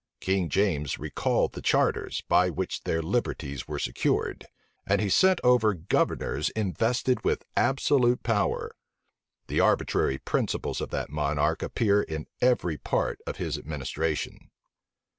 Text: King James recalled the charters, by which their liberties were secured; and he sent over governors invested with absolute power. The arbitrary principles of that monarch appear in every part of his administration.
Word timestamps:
King 0.19 0.49
James 0.49 0.97
recalled 0.97 1.53
the 1.53 1.61
charters, 1.61 2.23
by 2.27 2.49
which 2.49 2.85
their 2.85 3.03
liberties 3.03 3.67
were 3.67 3.77
secured; 3.77 4.47
and 4.87 4.99
he 4.99 5.09
sent 5.09 5.39
over 5.43 5.75
governors 5.75 6.49
invested 6.55 7.23
with 7.23 7.45
absolute 7.55 8.23
power. 8.23 8.71
The 9.45 9.59
arbitrary 9.59 10.17
principles 10.17 10.81
of 10.81 10.89
that 10.89 11.11
monarch 11.11 11.61
appear 11.61 12.01
in 12.01 12.25
every 12.41 12.79
part 12.79 13.19
of 13.27 13.37
his 13.37 13.59
administration. 13.59 14.49